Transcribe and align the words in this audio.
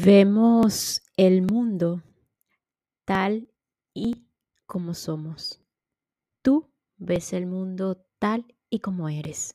Vemos 0.00 1.02
el 1.18 1.42
mundo 1.42 2.02
tal 3.04 3.50
y 3.92 4.24
como 4.64 4.94
somos. 4.94 5.60
Tú 6.40 6.70
ves 6.96 7.34
el 7.34 7.44
mundo 7.46 8.02
tal 8.18 8.46
y 8.70 8.78
como 8.78 9.10
eres. 9.10 9.54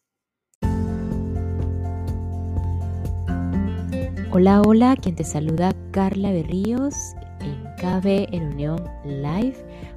Hola, 4.31 4.61
hola, 4.61 4.95
quien 5.01 5.15
te 5.15 5.23
saluda 5.23 5.73
Carla 5.89 6.31
Berríos 6.31 6.93
en 7.39 7.63
KB 7.77 8.31
en 8.31 8.53
Unión 8.53 8.83
Live 9.05 9.96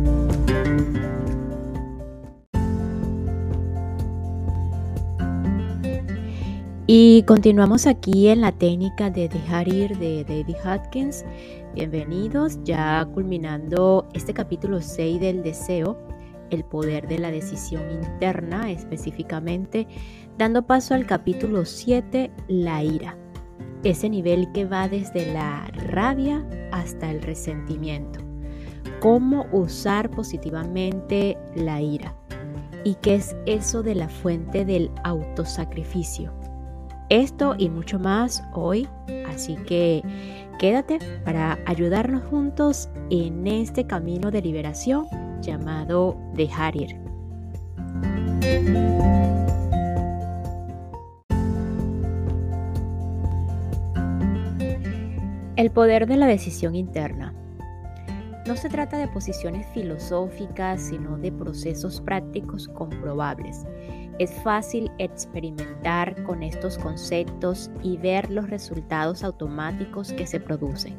Y 6.93 7.23
continuamos 7.23 7.87
aquí 7.87 8.27
en 8.27 8.41
la 8.41 8.51
técnica 8.51 9.09
de 9.09 9.29
dejar 9.29 9.69
ir 9.69 9.97
de 9.97 10.25
David 10.25 10.57
Hopkins. 10.65 11.23
Bienvenidos, 11.73 12.59
ya 12.65 13.07
culminando 13.13 14.09
este 14.13 14.33
capítulo 14.33 14.81
6 14.81 15.21
del 15.21 15.41
deseo, 15.41 15.97
el 16.49 16.65
poder 16.65 17.07
de 17.07 17.17
la 17.17 17.31
decisión 17.31 17.89
interna 17.91 18.69
específicamente, 18.71 19.87
dando 20.37 20.67
paso 20.67 20.93
al 20.93 21.05
capítulo 21.05 21.63
7, 21.63 22.29
la 22.49 22.83
ira. 22.83 23.17
Ese 23.85 24.09
nivel 24.09 24.51
que 24.51 24.65
va 24.65 24.89
desde 24.89 25.31
la 25.31 25.71
rabia 25.87 26.45
hasta 26.73 27.09
el 27.09 27.21
resentimiento. 27.21 28.19
Cómo 28.99 29.45
usar 29.53 30.11
positivamente 30.11 31.37
la 31.55 31.79
ira. 31.79 32.17
¿Y 32.83 32.95
qué 32.95 33.15
es 33.15 33.33
eso 33.45 33.81
de 33.81 33.95
la 33.95 34.09
fuente 34.09 34.65
del 34.65 34.91
autosacrificio? 35.05 36.40
Esto 37.11 37.55
y 37.57 37.67
mucho 37.67 37.99
más 37.99 38.41
hoy, 38.53 38.87
así 39.27 39.57
que 39.67 40.01
quédate 40.57 40.97
para 41.25 41.59
ayudarnos 41.65 42.23
juntos 42.23 42.87
en 43.09 43.45
este 43.47 43.85
camino 43.85 44.31
de 44.31 44.41
liberación 44.41 45.07
llamado 45.41 46.15
dejar 46.35 46.77
ir. 46.77 46.95
El 55.57 55.69
poder 55.71 56.07
de 56.07 56.15
la 56.15 56.27
decisión 56.27 56.75
interna. 56.75 57.33
No 58.47 58.55
se 58.55 58.69
trata 58.69 58.97
de 58.97 59.09
posiciones 59.09 59.67
filosóficas, 59.73 60.81
sino 60.81 61.17
de 61.17 61.33
procesos 61.33 61.99
prácticos 61.99 62.69
comprobables 62.69 63.65
es 64.21 64.31
fácil 64.43 64.91
experimentar 64.99 66.21
con 66.23 66.43
estos 66.43 66.77
conceptos 66.77 67.71
y 67.81 67.97
ver 67.97 68.29
los 68.29 68.49
resultados 68.51 69.23
automáticos 69.23 70.13
que 70.13 70.27
se 70.27 70.39
producen. 70.39 70.95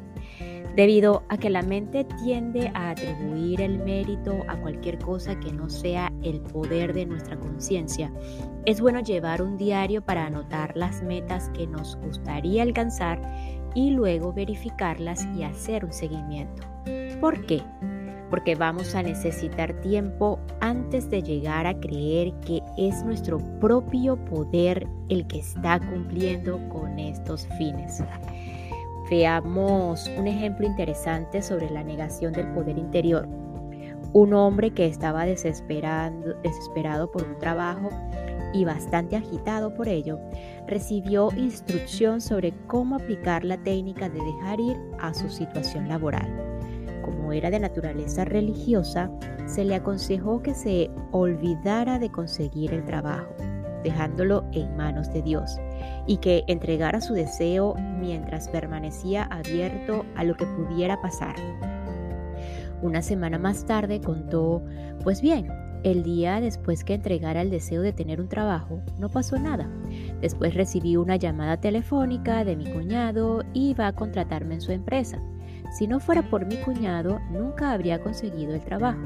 Debido 0.75 1.23
a 1.29 1.37
que 1.37 1.49
la 1.49 1.61
mente 1.61 2.03
tiende 2.23 2.69
a 2.73 2.89
atribuir 2.89 3.61
el 3.61 3.77
mérito 3.77 4.43
a 4.49 4.59
cualquier 4.59 4.97
cosa 4.99 5.39
que 5.39 5.53
no 5.53 5.69
sea 5.69 6.11
el 6.23 6.41
poder 6.41 6.93
de 6.93 7.05
nuestra 7.05 7.39
conciencia, 7.39 8.11
es 8.65 8.81
bueno 8.81 8.99
llevar 8.99 9.41
un 9.41 9.55
diario 9.55 10.03
para 10.03 10.25
anotar 10.25 10.75
las 10.75 11.01
metas 11.03 11.49
que 11.49 11.65
nos 11.67 11.95
gustaría 11.97 12.63
alcanzar 12.63 13.21
y 13.73 13.91
luego 13.91 14.33
verificarlas 14.33 15.25
y 15.37 15.43
hacer 15.43 15.85
un 15.85 15.93
seguimiento. 15.93 16.63
¿Por 17.21 17.45
qué? 17.45 17.61
Porque 18.33 18.55
vamos 18.55 18.95
a 18.95 19.03
necesitar 19.03 19.79
tiempo 19.81 20.39
antes 20.59 21.07
de 21.11 21.21
llegar 21.21 21.67
a 21.67 21.79
creer 21.79 22.33
que 22.39 22.63
es 22.79 23.03
nuestro 23.03 23.37
propio 23.59 24.15
poder 24.25 24.87
el 25.09 25.27
que 25.27 25.37
está 25.37 25.79
cumpliendo 25.79 26.57
con 26.69 26.97
estos 26.97 27.47
fines. 27.59 28.03
Veamos 29.07 30.09
un 30.17 30.25
ejemplo 30.25 30.65
interesante 30.65 31.43
sobre 31.43 31.69
la 31.69 31.83
negación 31.83 32.33
del 32.33 32.47
poder 32.53 32.79
interior. 32.79 33.27
Un 34.13 34.33
hombre 34.33 34.71
que 34.71 34.87
estaba 34.87 35.25
desesperado 35.25 37.11
por 37.11 37.27
un 37.27 37.37
trabajo 37.37 37.91
y 38.51 38.65
bastante 38.65 39.15
agitado 39.15 39.75
por 39.75 39.87
ello, 39.87 40.19
recibió 40.67 41.29
instrucción 41.37 42.19
sobre 42.19 42.51
cómo 42.65 42.95
aplicar 42.95 43.43
la 43.43 43.57
técnica 43.57 44.09
de 44.09 44.19
dejar 44.23 44.59
ir 44.59 44.81
a 44.99 45.13
su 45.13 45.29
situación 45.29 45.87
laboral 45.87 46.52
como 47.23 47.31
era 47.31 47.49
de 47.49 47.59
naturaleza 47.61 48.25
religiosa, 48.25 49.09
se 49.45 49.63
le 49.63 49.75
aconsejó 49.75 50.43
que 50.43 50.53
se 50.53 50.91
olvidara 51.11 51.97
de 51.97 52.11
conseguir 52.11 52.73
el 52.73 52.83
trabajo, 52.83 53.33
dejándolo 53.81 54.43
en 54.51 54.75
manos 54.75 55.13
de 55.13 55.21
Dios, 55.21 55.57
y 56.05 56.17
que 56.17 56.43
entregara 56.47 56.99
su 56.99 57.13
deseo 57.13 57.75
mientras 57.97 58.49
permanecía 58.49 59.23
abierto 59.23 60.05
a 60.17 60.25
lo 60.25 60.35
que 60.35 60.45
pudiera 60.45 61.01
pasar. 61.01 61.35
Una 62.81 63.01
semana 63.01 63.39
más 63.39 63.65
tarde 63.65 64.01
contó, 64.01 64.61
pues 65.01 65.21
bien, 65.21 65.47
el 65.83 66.03
día 66.03 66.41
después 66.41 66.83
que 66.83 66.95
entregara 66.95 67.41
el 67.41 67.49
deseo 67.49 67.81
de 67.81 67.93
tener 67.93 68.19
un 68.19 68.27
trabajo, 68.27 68.81
no 68.99 69.07
pasó 69.07 69.39
nada. 69.39 69.69
Después 70.19 70.55
recibí 70.55 70.97
una 70.97 71.15
llamada 71.15 71.55
telefónica 71.55 72.43
de 72.43 72.57
mi 72.57 72.69
cuñado 72.69 73.43
y 73.53 73.75
va 73.75 73.87
a 73.87 73.95
contratarme 73.95 74.55
en 74.55 74.61
su 74.61 74.73
empresa. 74.73 75.21
Si 75.73 75.87
no 75.87 75.99
fuera 75.99 76.21
por 76.21 76.45
mi 76.45 76.57
cuñado, 76.57 77.19
nunca 77.31 77.71
habría 77.71 77.99
conseguido 77.99 78.53
el 78.53 78.61
trabajo. 78.61 79.01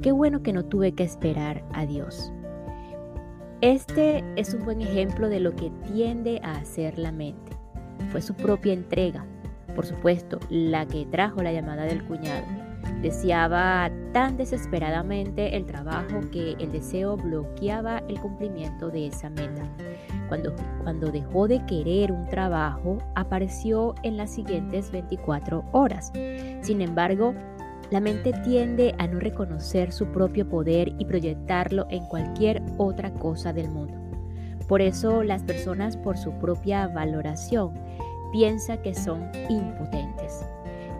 Qué 0.00 0.12
bueno 0.12 0.44
que 0.44 0.52
no 0.52 0.64
tuve 0.64 0.92
que 0.92 1.02
esperar 1.02 1.64
a 1.72 1.86
Dios. 1.86 2.32
Este 3.62 4.22
es 4.36 4.54
un 4.54 4.64
buen 4.64 4.80
ejemplo 4.80 5.28
de 5.28 5.40
lo 5.40 5.56
que 5.56 5.72
tiende 5.92 6.40
a 6.44 6.52
hacer 6.52 7.00
la 7.00 7.10
mente. 7.10 7.50
Fue 8.12 8.22
su 8.22 8.34
propia 8.34 8.74
entrega, 8.74 9.26
por 9.74 9.86
supuesto, 9.86 10.38
la 10.50 10.86
que 10.86 11.04
trajo 11.04 11.42
la 11.42 11.52
llamada 11.52 11.82
del 11.82 12.04
cuñado. 12.04 12.46
Deseaba 13.02 13.90
tan 14.12 14.36
desesperadamente 14.36 15.56
el 15.56 15.66
trabajo 15.66 16.20
que 16.32 16.52
el 16.58 16.72
deseo 16.72 17.16
bloqueaba 17.16 17.98
el 18.08 18.20
cumplimiento 18.20 18.90
de 18.90 19.06
esa 19.06 19.30
meta. 19.30 19.62
Cuando, 20.28 20.54
cuando 20.82 21.12
dejó 21.12 21.46
de 21.46 21.64
querer 21.66 22.10
un 22.10 22.26
trabajo, 22.26 22.98
apareció 23.14 23.94
en 24.02 24.16
las 24.16 24.34
siguientes 24.34 24.90
24 24.90 25.64
horas. 25.72 26.12
Sin 26.62 26.80
embargo, 26.80 27.34
la 27.90 28.00
mente 28.00 28.32
tiende 28.44 28.94
a 28.98 29.06
no 29.06 29.20
reconocer 29.20 29.92
su 29.92 30.06
propio 30.06 30.48
poder 30.48 30.92
y 30.98 31.04
proyectarlo 31.06 31.86
en 31.90 32.04
cualquier 32.06 32.62
otra 32.76 33.12
cosa 33.14 33.52
del 33.52 33.70
mundo. 33.70 33.94
Por 34.68 34.82
eso 34.82 35.22
las 35.22 35.42
personas 35.42 35.96
por 35.96 36.18
su 36.18 36.32
propia 36.32 36.88
valoración 36.88 37.72
piensan 38.32 38.82
que 38.82 38.94
son 38.94 39.30
impotentes. 39.48 40.44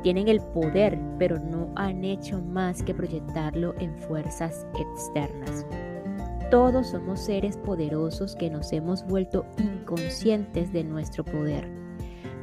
Tienen 0.02 0.28
el 0.28 0.40
poder, 0.40 0.98
pero 1.18 1.38
no 1.38 1.72
han 1.74 2.04
hecho 2.04 2.40
más 2.40 2.82
que 2.82 2.94
proyectarlo 2.94 3.74
en 3.78 3.96
fuerzas 3.96 4.66
externas. 4.78 5.66
Todos 6.50 6.88
somos 6.88 7.20
seres 7.20 7.56
poderosos 7.58 8.34
que 8.34 8.48
nos 8.48 8.72
hemos 8.72 9.04
vuelto 9.06 9.44
inconscientes 9.58 10.72
de 10.72 10.82
nuestro 10.84 11.24
poder. 11.24 11.68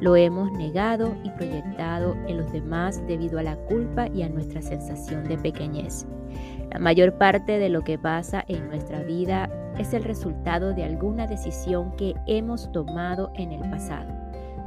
Lo 0.00 0.14
hemos 0.14 0.52
negado 0.52 1.16
y 1.24 1.30
proyectado 1.30 2.14
en 2.28 2.36
los 2.36 2.52
demás 2.52 3.04
debido 3.06 3.38
a 3.38 3.42
la 3.42 3.56
culpa 3.56 4.06
y 4.08 4.22
a 4.22 4.28
nuestra 4.28 4.60
sensación 4.60 5.24
de 5.24 5.38
pequeñez. 5.38 6.06
La 6.70 6.78
mayor 6.78 7.16
parte 7.16 7.58
de 7.58 7.68
lo 7.68 7.82
que 7.82 7.98
pasa 7.98 8.44
en 8.46 8.68
nuestra 8.68 9.02
vida 9.02 9.50
es 9.78 9.94
el 9.94 10.04
resultado 10.04 10.74
de 10.74 10.84
alguna 10.84 11.26
decisión 11.26 11.92
que 11.96 12.14
hemos 12.26 12.70
tomado 12.72 13.32
en 13.34 13.52
el 13.52 13.68
pasado, 13.70 14.12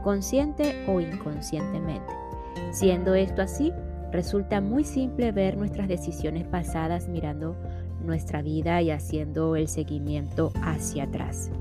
consciente 0.03 0.83
o 0.87 0.99
inconscientemente. 0.99 2.28
Siendo 2.71 3.15
esto 3.15 3.41
así, 3.41 3.73
resulta 4.11 4.61
muy 4.61 4.83
simple 4.83 5.31
ver 5.31 5.57
nuestras 5.57 5.87
decisiones 5.87 6.45
pasadas 6.47 7.07
mirando 7.07 7.55
nuestra 8.01 8.41
vida 8.41 8.81
y 8.81 8.91
haciendo 8.91 9.55
el 9.55 9.67
seguimiento 9.67 10.51
hacia 10.61 11.03
atrás. 11.03 11.51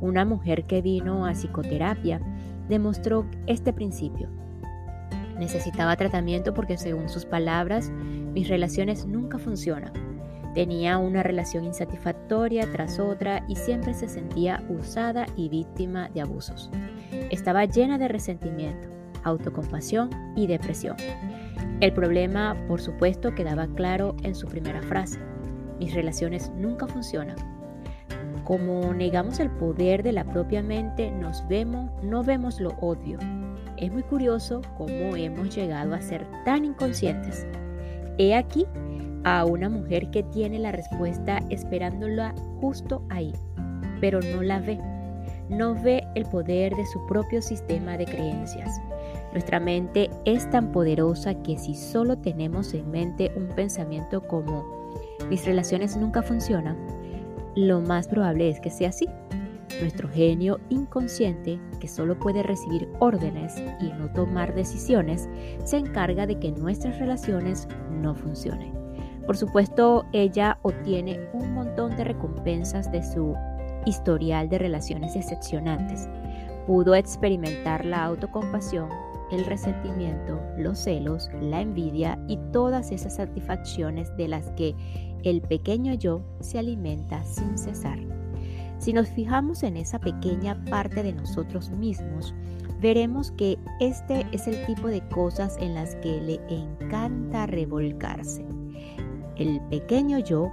Una 0.00 0.24
mujer 0.24 0.64
que 0.64 0.82
vino 0.82 1.26
a 1.26 1.32
psicoterapia 1.32 2.20
demostró 2.68 3.26
este 3.46 3.72
principio. 3.72 4.28
Necesitaba 5.38 5.96
tratamiento 5.96 6.52
porque 6.54 6.76
según 6.76 7.08
sus 7.08 7.24
palabras, 7.24 7.90
mis 8.34 8.48
relaciones 8.48 9.06
nunca 9.06 9.38
funcionan. 9.38 9.92
Tenía 10.54 10.98
una 10.98 11.22
relación 11.22 11.64
insatisfactoria 11.64 12.70
tras 12.72 12.98
otra 12.98 13.44
y 13.48 13.54
siempre 13.54 13.94
se 13.94 14.08
sentía 14.08 14.64
usada 14.68 15.26
y 15.36 15.48
víctima 15.48 16.08
de 16.08 16.22
abusos. 16.22 16.70
Estaba 17.30 17.64
llena 17.64 17.98
de 17.98 18.08
resentimiento 18.08 18.97
autocompasión 19.24 20.10
y 20.36 20.46
depresión. 20.46 20.96
El 21.80 21.92
problema, 21.92 22.56
por 22.66 22.80
supuesto, 22.80 23.34
quedaba 23.34 23.66
claro 23.68 24.16
en 24.22 24.34
su 24.34 24.46
primera 24.46 24.82
frase. 24.82 25.18
Mis 25.78 25.94
relaciones 25.94 26.50
nunca 26.56 26.86
funcionan. 26.86 27.36
Como 28.44 28.92
negamos 28.94 29.40
el 29.40 29.50
poder 29.50 30.02
de 30.02 30.12
la 30.12 30.24
propia 30.24 30.62
mente, 30.62 31.10
nos 31.10 31.46
vemos, 31.48 31.90
no 32.02 32.24
vemos 32.24 32.60
lo 32.60 32.70
obvio. 32.80 33.18
Es 33.76 33.92
muy 33.92 34.02
curioso 34.02 34.62
cómo 34.76 35.14
hemos 35.14 35.54
llegado 35.54 35.94
a 35.94 36.00
ser 36.00 36.26
tan 36.44 36.64
inconscientes. 36.64 37.46
He 38.16 38.34
aquí 38.34 38.66
a 39.24 39.44
una 39.44 39.68
mujer 39.68 40.10
que 40.10 40.22
tiene 40.22 40.58
la 40.58 40.72
respuesta 40.72 41.40
esperándola 41.50 42.34
justo 42.60 43.04
ahí, 43.10 43.32
pero 44.00 44.20
no 44.20 44.42
la 44.42 44.58
ve. 44.60 44.78
No 45.48 45.74
ve 45.74 46.06
el 46.14 46.24
poder 46.26 46.74
de 46.76 46.86
su 46.86 47.04
propio 47.06 47.40
sistema 47.40 47.96
de 47.96 48.04
creencias. 48.04 48.80
Nuestra 49.32 49.60
mente 49.60 50.10
es 50.24 50.48
tan 50.50 50.72
poderosa 50.72 51.34
que 51.42 51.58
si 51.58 51.74
solo 51.74 52.18
tenemos 52.18 52.74
en 52.74 52.90
mente 52.90 53.32
un 53.36 53.48
pensamiento 53.48 54.26
como 54.26 54.64
mis 55.28 55.44
relaciones 55.44 55.96
nunca 55.96 56.22
funcionan, 56.22 56.76
lo 57.54 57.80
más 57.80 58.08
probable 58.08 58.48
es 58.48 58.60
que 58.60 58.70
sea 58.70 58.90
así. 58.90 59.08
Nuestro 59.80 60.08
genio 60.08 60.58
inconsciente, 60.70 61.60
que 61.78 61.88
solo 61.88 62.18
puede 62.18 62.42
recibir 62.42 62.88
órdenes 62.98 63.54
y 63.80 63.92
no 63.92 64.10
tomar 64.12 64.54
decisiones, 64.54 65.28
se 65.64 65.76
encarga 65.76 66.26
de 66.26 66.38
que 66.38 66.52
nuestras 66.52 66.98
relaciones 66.98 67.68
no 67.90 68.14
funcionen. 68.14 68.72
Por 69.26 69.36
supuesto, 69.36 70.06
ella 70.12 70.58
obtiene 70.62 71.20
un 71.34 71.52
montón 71.52 71.96
de 71.96 72.04
recompensas 72.04 72.90
de 72.90 73.02
su 73.02 73.34
historial 73.86 74.48
de 74.48 74.58
relaciones 74.58 75.16
excepcionantes. 75.16 76.08
Pudo 76.66 76.94
experimentar 76.94 77.84
la 77.84 78.04
autocompasión, 78.04 78.88
el 79.30 79.44
resentimiento, 79.44 80.40
los 80.56 80.78
celos, 80.78 81.28
la 81.40 81.60
envidia 81.60 82.18
y 82.28 82.38
todas 82.52 82.92
esas 82.92 83.16
satisfacciones 83.16 84.14
de 84.16 84.28
las 84.28 84.50
que 84.52 84.74
el 85.24 85.40
pequeño 85.42 85.94
yo 85.94 86.22
se 86.40 86.58
alimenta 86.58 87.24
sin 87.24 87.58
cesar. 87.58 87.98
Si 88.78 88.92
nos 88.92 89.08
fijamos 89.08 89.62
en 89.64 89.76
esa 89.76 89.98
pequeña 89.98 90.62
parte 90.70 91.02
de 91.02 91.12
nosotros 91.12 91.70
mismos, 91.70 92.34
veremos 92.80 93.32
que 93.32 93.58
este 93.80 94.24
es 94.32 94.46
el 94.46 94.64
tipo 94.66 94.86
de 94.88 95.00
cosas 95.08 95.56
en 95.60 95.74
las 95.74 95.96
que 95.96 96.20
le 96.20 96.40
encanta 96.48 97.46
revolcarse. 97.46 98.44
El 99.36 99.60
pequeño 99.68 100.18
yo 100.18 100.50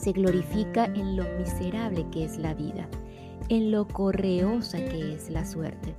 se 0.00 0.12
glorifica 0.12 0.86
en 0.86 1.16
lo 1.16 1.24
miserable 1.38 2.06
que 2.10 2.24
es 2.24 2.38
la 2.38 2.54
vida, 2.54 2.88
en 3.50 3.70
lo 3.70 3.86
correosa 3.86 4.78
que 4.78 5.14
es 5.14 5.28
la 5.28 5.44
suerte, 5.44 5.94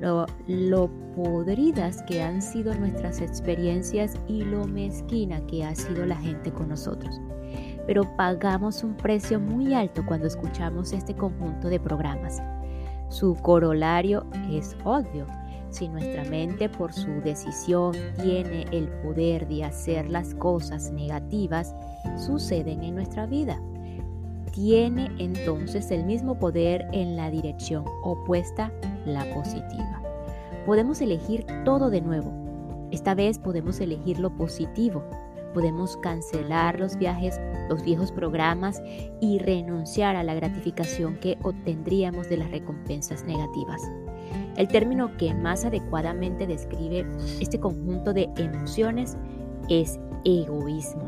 lo, 0.00 0.26
lo, 0.46 0.90
podridas 1.16 2.02
que 2.02 2.22
han 2.22 2.42
sido 2.42 2.74
nuestras 2.74 3.20
experiencias 3.20 4.14
y 4.28 4.44
lo 4.44 4.66
mezquina 4.66 5.44
que 5.46 5.64
ha 5.64 5.74
sido 5.74 6.04
la 6.06 6.16
gente 6.16 6.52
con 6.52 6.68
nosotros. 6.68 7.20
Pero 7.86 8.04
pagamos 8.16 8.84
un 8.84 8.94
precio 8.96 9.40
muy 9.40 9.72
alto 9.72 10.04
cuando 10.06 10.26
escuchamos 10.26 10.92
este 10.92 11.16
conjunto 11.16 11.68
de 11.68 11.80
programas. 11.80 12.40
Su 13.08 13.34
corolario 13.34 14.26
es 14.52 14.76
obvio. 14.84 15.26
Si 15.70 15.88
nuestra 15.88 16.24
mente 16.24 16.68
por 16.68 16.92
su 16.92 17.20
decisión 17.22 17.94
tiene 18.22 18.66
el 18.72 18.88
poder 19.02 19.46
de 19.48 19.64
hacer 19.64 20.08
las 20.08 20.34
cosas 20.34 20.90
negativas, 20.90 21.74
suceden 22.16 22.82
en 22.82 22.94
nuestra 22.94 23.26
vida. 23.26 23.60
Tiene 24.52 25.10
entonces 25.18 25.90
el 25.90 26.04
mismo 26.04 26.38
poder 26.38 26.86
en 26.92 27.16
la 27.16 27.30
dirección 27.30 27.84
opuesta, 28.02 28.72
la 29.04 29.24
positiva. 29.34 30.02
Podemos 30.64 31.00
elegir 31.00 31.46
todo 31.64 31.90
de 31.90 32.00
nuevo. 32.00 32.32
Esta 32.90 33.14
vez 33.14 33.38
podemos 33.38 33.80
elegir 33.80 34.18
lo 34.18 34.34
positivo. 34.34 35.04
Podemos 35.54 35.96
cancelar 35.98 36.80
los 36.80 36.96
viajes, 36.96 37.40
los 37.68 37.82
viejos 37.82 38.10
programas 38.10 38.82
y 39.20 39.38
renunciar 39.38 40.16
a 40.16 40.22
la 40.22 40.34
gratificación 40.34 41.18
que 41.20 41.38
obtendríamos 41.42 42.28
de 42.28 42.38
las 42.38 42.50
recompensas 42.50 43.24
negativas. 43.24 43.80
El 44.58 44.66
término 44.66 45.16
que 45.16 45.32
más 45.34 45.64
adecuadamente 45.64 46.44
describe 46.48 47.06
este 47.40 47.60
conjunto 47.60 48.12
de 48.12 48.28
emociones 48.36 49.16
es 49.68 50.00
egoísmo. 50.24 51.06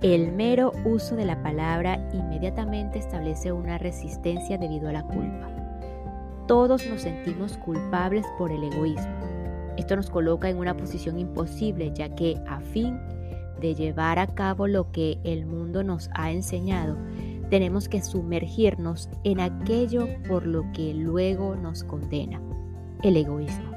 El 0.00 0.30
mero 0.30 0.70
uso 0.84 1.16
de 1.16 1.24
la 1.24 1.42
palabra 1.42 2.08
inmediatamente 2.14 3.00
establece 3.00 3.50
una 3.50 3.78
resistencia 3.78 4.58
debido 4.58 4.88
a 4.88 4.92
la 4.92 5.02
culpa. 5.02 5.50
Todos 6.46 6.86
nos 6.86 7.02
sentimos 7.02 7.56
culpables 7.58 8.24
por 8.38 8.52
el 8.52 8.62
egoísmo. 8.62 9.12
Esto 9.76 9.96
nos 9.96 10.08
coloca 10.08 10.48
en 10.48 10.58
una 10.58 10.76
posición 10.76 11.18
imposible 11.18 11.90
ya 11.92 12.14
que 12.14 12.40
a 12.46 12.60
fin 12.60 12.96
de 13.60 13.74
llevar 13.74 14.20
a 14.20 14.28
cabo 14.28 14.68
lo 14.68 14.92
que 14.92 15.18
el 15.24 15.46
mundo 15.46 15.82
nos 15.82 16.10
ha 16.14 16.30
enseñado, 16.30 16.96
tenemos 17.50 17.88
que 17.88 18.02
sumergirnos 18.02 19.08
en 19.24 19.40
aquello 19.40 20.06
por 20.28 20.46
lo 20.46 20.70
que 20.72 20.94
luego 20.94 21.56
nos 21.56 21.82
condena, 21.82 22.40
el 23.02 23.16
egoísmo. 23.16 23.72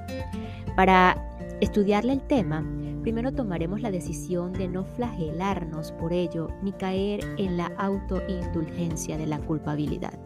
Para 0.75 1.29
estudiarle 1.59 2.13
el 2.13 2.21
tema, 2.21 2.65
primero 3.01 3.31
tomaremos 3.31 3.81
la 3.81 3.91
decisión 3.91 4.53
de 4.53 4.67
no 4.67 4.83
flagelarnos 4.83 5.91
por 5.93 6.13
ello 6.13 6.49
ni 6.61 6.71
caer 6.71 7.21
en 7.37 7.57
la 7.57 7.71
autoindulgencia 7.77 9.17
de 9.17 9.27
la 9.27 9.39
culpabilidad, 9.39 10.17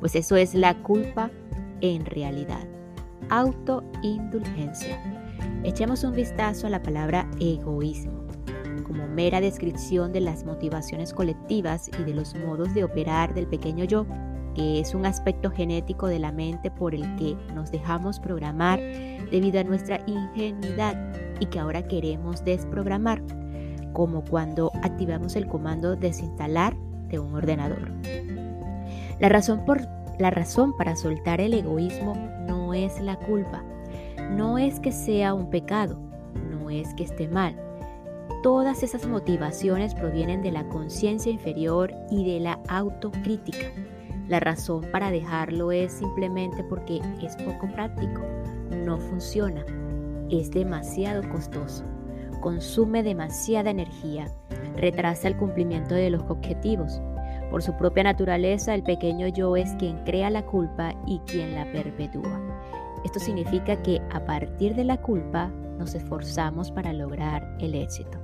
pues 0.00 0.14
eso 0.14 0.36
es 0.36 0.54
la 0.54 0.82
culpa 0.82 1.30
en 1.80 2.04
realidad. 2.04 2.66
Autoindulgencia. 3.30 5.00
Echemos 5.64 6.04
un 6.04 6.12
vistazo 6.12 6.66
a 6.66 6.70
la 6.70 6.82
palabra 6.82 7.30
egoísmo 7.40 8.24
como 8.84 9.08
mera 9.08 9.40
descripción 9.40 10.12
de 10.12 10.20
las 10.20 10.44
motivaciones 10.44 11.12
colectivas 11.12 11.90
y 11.98 12.04
de 12.04 12.14
los 12.14 12.34
modos 12.36 12.72
de 12.74 12.84
operar 12.84 13.34
del 13.34 13.46
pequeño 13.46 13.84
yo 13.84 14.06
que 14.54 14.80
es 14.80 14.94
un 14.94 15.06
aspecto 15.06 15.50
genético 15.50 16.06
de 16.06 16.18
la 16.18 16.32
mente 16.32 16.70
por 16.70 16.94
el 16.94 17.02
que 17.16 17.36
nos 17.54 17.70
dejamos 17.70 18.20
programar 18.20 18.80
debido 19.30 19.60
a 19.60 19.64
nuestra 19.64 20.00
ingenuidad 20.06 21.12
y 21.40 21.46
que 21.46 21.58
ahora 21.58 21.86
queremos 21.86 22.44
desprogramar, 22.44 23.22
como 23.92 24.24
cuando 24.24 24.70
activamos 24.82 25.36
el 25.36 25.46
comando 25.46 25.96
desinstalar 25.96 26.76
de 27.08 27.18
un 27.18 27.34
ordenador. 27.34 27.90
La 29.20 29.28
razón, 29.28 29.64
por, 29.64 29.80
la 30.18 30.30
razón 30.30 30.76
para 30.76 30.96
soltar 30.96 31.40
el 31.40 31.54
egoísmo 31.54 32.14
no 32.46 32.74
es 32.74 33.00
la 33.00 33.16
culpa, 33.16 33.62
no 34.30 34.58
es 34.58 34.80
que 34.80 34.92
sea 34.92 35.34
un 35.34 35.50
pecado, 35.50 35.98
no 36.50 36.70
es 36.70 36.94
que 36.94 37.04
esté 37.04 37.28
mal. 37.28 37.56
Todas 38.42 38.82
esas 38.82 39.06
motivaciones 39.06 39.94
provienen 39.94 40.42
de 40.42 40.52
la 40.52 40.68
conciencia 40.68 41.32
inferior 41.32 41.94
y 42.10 42.24
de 42.30 42.40
la 42.40 42.60
autocrítica. 42.68 43.68
La 44.28 44.40
razón 44.40 44.86
para 44.90 45.10
dejarlo 45.10 45.70
es 45.70 45.92
simplemente 45.92 46.64
porque 46.64 47.00
es 47.22 47.36
poco 47.36 47.70
práctico, 47.72 48.22
no 48.84 48.96
funciona, 48.96 49.64
es 50.30 50.50
demasiado 50.50 51.28
costoso, 51.28 51.84
consume 52.40 53.02
demasiada 53.02 53.70
energía, 53.70 54.26
retrasa 54.76 55.28
el 55.28 55.36
cumplimiento 55.36 55.94
de 55.94 56.08
los 56.08 56.22
objetivos. 56.28 57.02
Por 57.50 57.62
su 57.62 57.76
propia 57.76 58.04
naturaleza, 58.04 58.74
el 58.74 58.82
pequeño 58.82 59.28
yo 59.28 59.56
es 59.56 59.70
quien 59.74 59.98
crea 60.04 60.30
la 60.30 60.46
culpa 60.46 60.94
y 61.06 61.18
quien 61.26 61.54
la 61.54 61.70
perpetúa. 61.70 62.40
Esto 63.04 63.20
significa 63.20 63.80
que 63.82 64.00
a 64.10 64.24
partir 64.24 64.74
de 64.74 64.84
la 64.84 64.96
culpa 64.96 65.48
nos 65.78 65.94
esforzamos 65.94 66.70
para 66.70 66.94
lograr 66.94 67.56
el 67.60 67.74
éxito. 67.74 68.18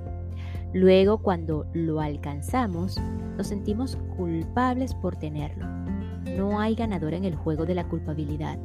Luego, 0.73 1.19
cuando 1.19 1.67
lo 1.73 2.01
alcanzamos, 2.01 2.99
nos 3.37 3.47
sentimos 3.47 3.97
culpables 4.17 4.95
por 4.95 5.15
tenerlo. 5.15 5.80
No 6.25 6.59
hay 6.59 6.75
ganador 6.75 7.13
en 7.13 7.25
el 7.25 7.35
juego 7.35 7.65
de 7.65 7.75
la 7.75 7.87
culpabilidad. 7.87 8.57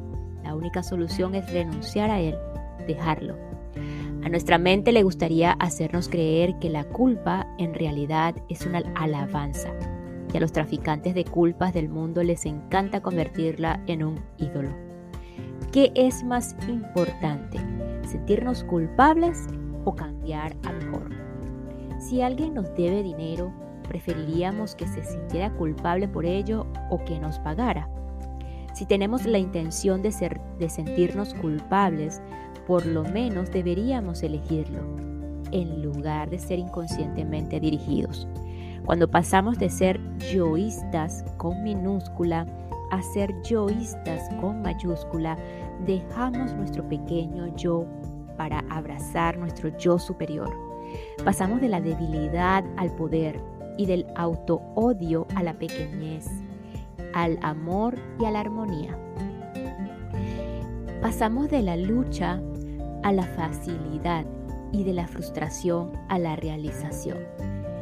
La 0.43 0.55
única 0.55 0.83
solución 0.83 1.35
es 1.35 1.51
renunciar 1.51 2.09
a 2.09 2.19
él, 2.19 2.35
dejarlo. 2.87 3.35
A 4.23 4.29
nuestra 4.29 4.57
mente 4.57 4.91
le 4.91 5.03
gustaría 5.03 5.51
hacernos 5.53 6.09
creer 6.09 6.57
que 6.59 6.69
la 6.69 6.83
culpa 6.83 7.47
en 7.57 7.73
realidad 7.73 8.35
es 8.49 8.65
una 8.65 8.83
alabanza. 8.95 9.69
Y 10.33 10.37
a 10.37 10.39
los 10.39 10.51
traficantes 10.51 11.15
de 11.15 11.23
culpas 11.23 11.73
del 11.73 11.89
mundo 11.89 12.23
les 12.23 12.45
encanta 12.45 13.01
convertirla 13.01 13.81
en 13.87 14.03
un 14.03 14.19
ídolo. 14.37 14.69
¿Qué 15.71 15.91
es 15.95 16.23
más 16.23 16.55
importante? 16.67 17.59
¿Sentirnos 18.05 18.63
culpables 18.63 19.47
o 19.85 19.95
cambiar 19.95 20.55
a 20.63 20.71
mejor? 20.73 21.09
Si 21.99 22.21
alguien 22.21 22.53
nos 22.53 22.73
debe 22.75 23.03
dinero, 23.03 23.51
preferiríamos 23.87 24.75
que 24.75 24.87
se 24.87 25.03
sintiera 25.03 25.51
culpable 25.53 26.07
por 26.07 26.25
ello 26.25 26.67
o 26.89 27.03
que 27.03 27.19
nos 27.19 27.39
pagara. 27.39 27.89
Si 28.73 28.85
tenemos 28.85 29.25
la 29.25 29.39
intención 29.39 30.01
de, 30.01 30.11
ser, 30.11 30.39
de 30.59 30.69
sentirnos 30.69 31.33
culpables, 31.33 32.21
por 32.67 32.85
lo 32.85 33.03
menos 33.03 33.49
deberíamos 33.49 34.21
elegirlo, 34.21 34.81
en 35.51 35.81
lugar 35.81 36.29
de 36.29 36.37
ser 36.37 36.59
inconscientemente 36.59 37.59
dirigidos. 37.59 38.27
Cuando 38.85 39.09
pasamos 39.09 39.57
de 39.57 39.69
ser 39.69 39.99
yoístas 40.31 41.25
con 41.37 41.63
minúscula 41.63 42.45
a 42.91 43.01
ser 43.01 43.33
yoístas 43.41 44.29
con 44.39 44.61
mayúscula, 44.61 45.37
dejamos 45.85 46.53
nuestro 46.53 46.87
pequeño 46.87 47.53
yo 47.55 47.85
para 48.37 48.59
abrazar 48.69 49.37
nuestro 49.37 49.75
yo 49.77 49.99
superior. 49.99 50.49
Pasamos 51.25 51.59
de 51.59 51.67
la 51.67 51.81
debilidad 51.81 52.63
al 52.77 52.91
poder 52.95 53.41
y 53.77 53.85
del 53.85 54.05
auto-odio 54.15 55.27
a 55.35 55.43
la 55.43 55.53
pequeñez. 55.53 56.27
al 57.13 57.39
amor 57.41 57.95
y 58.19 58.25
a 58.25 58.31
la 58.31 58.41
armonía. 58.41 58.95
Pasamos 61.01 61.49
de 61.49 61.61
la 61.61 61.75
lucha 61.75 62.39
a 63.03 63.11
la 63.11 63.23
facilidad 63.23 64.25
y 64.71 64.83
de 64.83 64.93
la 64.93 65.07
frustración 65.07 65.91
a 66.09 66.19
la 66.19 66.35
realización. 66.35 67.17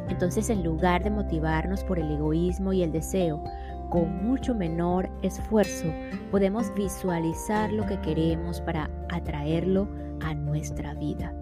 Entonces, 0.08 0.48
en 0.48 0.62
lugar 0.62 1.02
de 1.02 1.10
motivarnos 1.10 1.82
por 1.84 1.98
el 1.98 2.10
egoísmo 2.12 2.72
y 2.72 2.82
el 2.82 2.92
deseo, 2.92 3.42
con 3.90 4.24
mucho 4.24 4.54
menor 4.54 5.10
esfuerzo 5.22 5.86
podemos 6.30 6.72
visualizar 6.74 7.72
lo 7.72 7.86
que 7.86 8.00
queremos 8.00 8.60
para 8.60 8.90
atraerlo 9.10 9.88
a 10.22 10.34
nuestra 10.34 10.94
vida. 10.94 11.34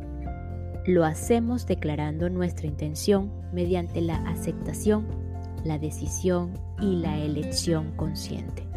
Lo 0.87 1.07
hacemos 1.07 1.67
declarando 1.67 2.29
nuestra 2.29 2.67
intención 2.67 3.33
mediante 3.55 4.03
la 4.03 4.17
aceptación, 4.29 5.09
la 5.65 5.79
decisión 5.79 6.53
y 6.79 6.97
la 6.97 7.17
elección 7.17 7.97
consciente. 7.97 8.69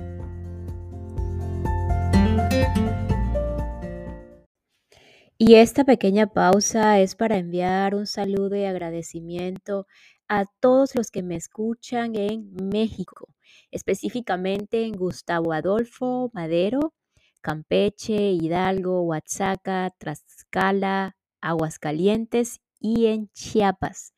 Y 5.38 5.56
esta 5.56 5.84
pequeña 5.84 6.28
pausa 6.28 7.02
es 7.02 7.16
para 7.16 7.38
enviar 7.38 7.94
un 7.94 8.08
saludo 8.08 8.56
y 8.56 8.64
agradecimiento 8.64 9.86
a 10.30 10.46
todos 10.62 10.96
los 10.96 11.12
que 11.12 11.24
me 11.24 11.36
escuchan 11.36 12.16
en 12.16 12.56
México, 12.72 13.28
específicamente 13.70 14.86
en 14.86 14.94
Gustavo 14.94 15.52
Adolfo 15.52 16.32
Madero, 16.34 16.94
Campeche, 17.42 18.32
Hidalgo, 18.32 19.02
Oaxaca, 19.02 19.94
Tlaxcala, 20.00 21.16
Aguascalientes 21.50 22.60
y 22.80 23.06
en 23.08 23.30
Chiapas. 23.30 24.13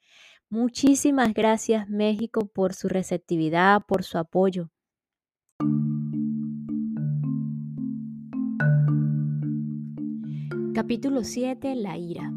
Muchísimas 0.49 1.33
gracias 1.33 1.89
México 1.89 2.47
por 2.47 2.73
su 2.73 2.87
receptividad, 2.87 3.81
por 3.87 4.03
su 4.03 4.17
apoyo. 4.17 4.69
Capítulo 10.73 11.23
7. 11.23 11.75
La 11.75 11.97
ira. 11.97 12.31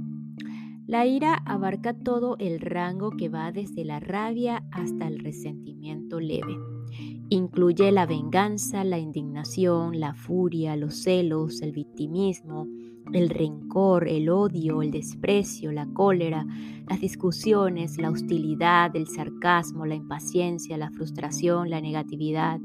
La 0.87 1.07
ira 1.07 1.35
abarca 1.47 1.95
todo 1.95 2.37
el 2.39 2.61
rango 2.61 3.13
que 3.17 3.29
va 3.29 3.53
desde 3.53 3.85
la 3.85 4.01
rabia 4.01 4.65
hasta 4.73 5.07
el 5.07 5.21
resentimiento 5.21 6.21
leve. 6.21 6.72
Incluye 7.29 7.91
la 7.93 8.07
venganza, 8.07 8.85
la 8.85 8.99
indignación, 8.99 10.01
la 10.01 10.15
furia, 10.15 10.77
los 10.77 11.03
celos, 11.03 11.63
el 11.63 11.73
victimismo, 11.73 12.67
el 13.13 13.29
rencor, 13.29 14.09
el 14.09 14.29
odio, 14.29 14.83
el 14.83 14.91
desprecio, 14.91 15.73
la 15.73 15.87
cólera, 15.87 16.47
las 16.89 17.01
discusiones, 17.01 17.99
la 17.99 18.11
hostilidad, 18.11 18.95
el 18.97 19.07
sarcasmo, 19.07 19.87
la 19.87 19.95
impaciencia, 19.95 20.77
la 20.77 20.91
frustración, 20.91 21.71
la 21.71 21.81
negatividad, 21.81 22.61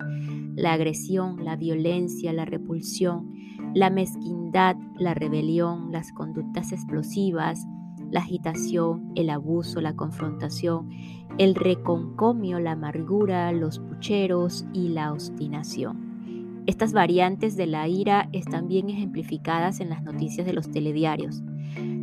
la 0.56 0.74
agresión, 0.74 1.44
la 1.44 1.56
violencia, 1.56 2.34
la 2.34 2.46
repulsión, 2.46 3.34
la 3.74 3.90
mezquindad, 3.90 4.76
la 4.98 5.14
rebelión, 5.14 5.92
las 5.92 6.12
conductas 6.12 6.72
explosivas, 6.72 7.66
la 8.12 8.22
agitación, 8.22 9.12
el 9.16 9.30
abuso, 9.30 9.82
la 9.82 9.96
confrontación, 9.96 10.90
el 11.38 11.54
reconcomio, 11.54 12.60
la 12.60 12.72
amargura, 12.72 13.52
los 13.52 13.80
pucheros 13.80 14.66
y 14.74 14.90
la 14.90 15.14
obstinación. 15.14 16.64
Estas 16.66 16.94
variantes 16.94 17.56
de 17.56 17.68
la 17.68 17.88
ira 17.88 18.28
están 18.34 18.68
bien 18.68 18.90
ejemplificadas 18.90 19.80
en 19.80 19.90
las 19.90 20.04
noticias 20.04 20.46
de 20.46 20.54
los 20.54 20.70
telediarios. 20.70 21.44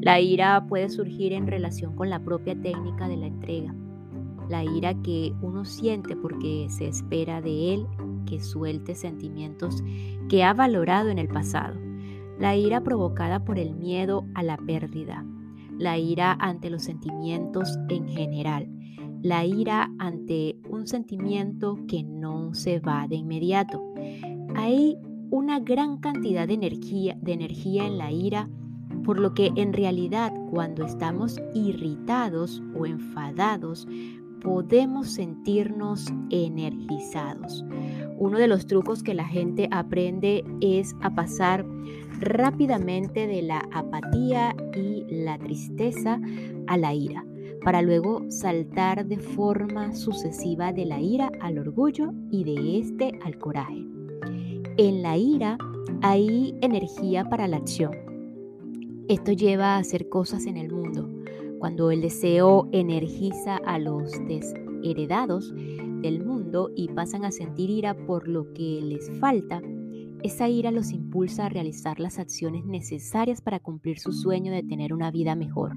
La 0.01 0.21
ira 0.21 0.67
puede 0.69 0.89
surgir 0.89 1.33
en 1.33 1.47
relación 1.47 1.97
con 1.97 2.11
la 2.11 2.21
propia 2.21 2.55
técnica 2.55 3.09
de 3.09 3.17
la 3.17 3.27
entrega. 3.27 3.75
La 4.49 4.63
ira 4.63 4.95
que 5.03 5.35
uno 5.43 5.65
siente 5.65 6.17
porque 6.17 6.67
se 6.71 6.87
espera 6.87 7.41
de 7.41 7.75
él 7.75 7.87
que 8.27 8.41
suelte 8.41 8.95
sentimientos 8.95 9.83
que 10.29 10.45
ha 10.45 10.55
valorado 10.55 11.09
en 11.09 11.19
el 11.19 11.29
pasado. 11.29 11.79
La 12.39 12.57
ira 12.57 12.83
provocada 12.83 13.45
por 13.45 13.59
el 13.59 13.75
miedo 13.75 14.25
a 14.35 14.43
la 14.43 14.57
pérdida. 14.57 15.25
La 15.77 15.99
ira 15.99 16.37
ante 16.39 16.71
los 16.71 16.83
sentimientos 16.83 17.79
en 17.89 18.09
general. 18.09 18.74
La 19.25 19.47
ira 19.47 19.91
ante 19.99 20.59
un 20.69 20.87
sentimiento 20.87 21.79
que 21.89 22.03
no 22.03 22.53
se 22.53 22.79
va 22.79 23.09
de 23.09 23.17
inmediato. 23.17 23.83
Hay 24.55 24.99
una 25.31 25.61
gran 25.61 25.97
cantidad 25.97 26.47
de 26.47 26.53
energía, 26.53 27.17
de 27.23 27.33
energía 27.33 27.87
en 27.87 27.97
la 27.97 28.13
ira, 28.13 28.51
por 29.03 29.19
lo 29.19 29.33
que 29.33 29.51
en 29.57 29.73
realidad 29.73 30.31
cuando 30.51 30.85
estamos 30.85 31.41
irritados 31.55 32.63
o 32.79 32.85
enfadados 32.85 33.89
podemos 34.43 35.09
sentirnos 35.09 36.05
energizados. 36.29 37.65
Uno 38.19 38.37
de 38.37 38.47
los 38.47 38.67
trucos 38.67 39.03
que 39.03 39.15
la 39.15 39.25
gente 39.25 39.69
aprende 39.71 40.45
es 40.61 40.95
a 41.01 41.15
pasar 41.15 41.65
rápidamente 42.21 43.27
de 43.27 43.41
la 43.41 43.67
apatía 43.73 44.55
y 44.77 45.07
la 45.09 45.39
tristeza 45.39 46.21
a 46.67 46.77
la 46.77 46.93
ira, 46.93 47.25
para 47.65 47.81
luego 47.81 48.23
saltar 48.29 49.07
de 49.07 49.19
forma 49.19 49.95
sucesiva 49.95 50.73
de 50.73 50.85
la 50.85 51.01
ira 51.01 51.31
al 51.41 51.59
orgullo 51.59 52.13
y 52.31 52.45
de 52.45 52.79
este 52.79 53.19
al 53.25 53.39
coraje. 53.39 53.87
En 54.77 55.03
la 55.03 55.17
ira 55.17 55.57
hay 56.03 56.55
energía 56.61 57.25
para 57.25 57.49
la 57.49 57.57
acción. 57.57 57.93
Esto 59.09 59.33
lleva 59.33 59.77
a 59.77 59.79
hacer 59.79 60.09
cosas 60.09 60.47
en 60.47 60.57
el 60.57 60.71
mundo. 60.71 61.09
Cuando 61.59 61.91
el 61.91 62.03
deseo 62.03 62.69
energiza 62.73 63.57
a 63.57 63.79
los 63.79 64.13
desheredados 64.29 65.55
del 65.55 66.25
mundo 66.25 66.71
y 66.77 66.89
pasan 66.89 67.25
a 67.25 67.31
sentir 67.31 67.71
ira 67.71 67.95
por 68.07 68.29
lo 68.29 68.53
que 68.53 68.81
les 68.83 69.11
falta, 69.19 69.63
esa 70.23 70.49
ira 70.49 70.71
los 70.71 70.91
impulsa 70.91 71.47
a 71.47 71.49
realizar 71.49 72.01
las 72.01 72.19
acciones 72.19 72.65
necesarias 72.65 73.41
para 73.41 73.61
cumplir 73.61 73.99
su 73.99 74.13
sueño 74.13 74.53
de 74.53 74.63
tener 74.63 74.93
una 74.93 75.11
vida 75.11 75.35
mejor. 75.35 75.75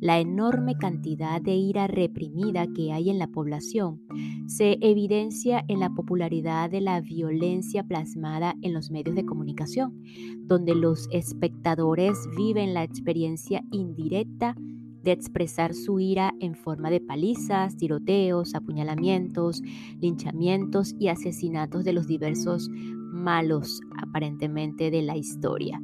La 0.00 0.18
enorme 0.18 0.76
cantidad 0.76 1.42
de 1.42 1.54
ira 1.54 1.86
reprimida 1.86 2.66
que 2.74 2.90
hay 2.90 3.10
en 3.10 3.18
la 3.18 3.26
población 3.26 4.00
se 4.46 4.78
evidencia 4.80 5.62
en 5.68 5.78
la 5.78 5.90
popularidad 5.90 6.70
de 6.70 6.80
la 6.80 7.02
violencia 7.02 7.84
plasmada 7.84 8.54
en 8.62 8.72
los 8.72 8.90
medios 8.90 9.14
de 9.14 9.26
comunicación, 9.26 10.02
donde 10.46 10.74
los 10.74 11.06
espectadores 11.12 12.16
viven 12.34 12.72
la 12.72 12.82
experiencia 12.82 13.62
indirecta 13.70 14.56
de 15.02 15.12
expresar 15.12 15.74
su 15.74 16.00
ira 16.00 16.32
en 16.40 16.54
forma 16.54 16.88
de 16.88 17.00
palizas, 17.00 17.76
tiroteos, 17.76 18.54
apuñalamientos, 18.54 19.62
linchamientos 19.98 20.94
y 20.98 21.08
asesinatos 21.08 21.84
de 21.84 21.92
los 21.92 22.06
diversos 22.06 22.70
malos 22.70 23.80
aparentemente 23.98 24.90
de 24.90 25.02
la 25.02 25.16
historia. 25.16 25.80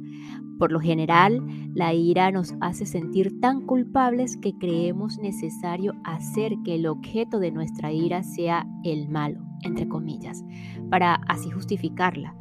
Por 0.57 0.71
lo 0.71 0.79
general, 0.79 1.41
la 1.73 1.93
ira 1.93 2.31
nos 2.31 2.55
hace 2.61 2.85
sentir 2.85 3.39
tan 3.39 3.61
culpables 3.65 4.37
que 4.37 4.57
creemos 4.57 5.19
necesario 5.19 5.93
hacer 6.03 6.53
que 6.65 6.75
el 6.75 6.87
objeto 6.87 7.39
de 7.39 7.51
nuestra 7.51 7.91
ira 7.91 8.23
sea 8.23 8.65
el 8.83 9.07
malo, 9.07 9.39
entre 9.61 9.87
comillas, 9.87 10.43
para 10.89 11.15
así 11.27 11.51
justificarla. 11.51 12.35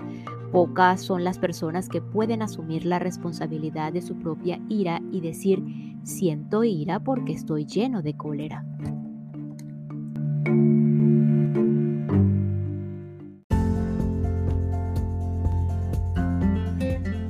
Pocas 0.53 1.03
son 1.03 1.25
las 1.25 1.39
personas 1.39 1.89
que 1.89 2.01
pueden 2.01 2.41
asumir 2.41 2.87
la 2.87 2.99
responsabilidad 2.99 3.93
de 3.93 4.01
su 4.01 4.17
propia 4.17 4.61
ira 4.69 5.03
y 5.13 5.21
decir, 5.21 5.63
siento 6.05 6.65
ira 6.65 7.01
porque 7.01 7.33
estoy 7.33 7.67
lleno 7.67 8.01
de 8.01 8.17
cólera. 8.17 8.65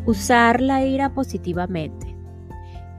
Usar 0.07 0.61
la 0.61 0.85
ira 0.85 1.13
positivamente. 1.13 2.17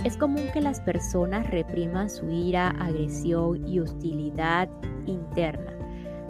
Es 0.03 0.17
común 0.17 0.43
que 0.53 0.61
las 0.61 0.81
personas 0.81 1.49
repriman 1.49 2.09
su 2.09 2.29
ira, 2.29 2.69
agresión 2.69 3.67
y 3.67 3.79
hostilidad 3.79 4.69
interna 5.05 5.77